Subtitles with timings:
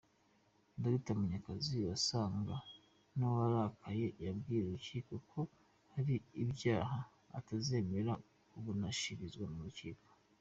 [0.83, 2.55] Dr Munyakazi wasanga
[3.15, 5.39] n’ uwarakaye yabwiye urukiko ko
[5.93, 6.99] hari ibyaha
[7.39, 8.13] atazemera
[8.49, 10.07] kubunashirizwa mu rukiko.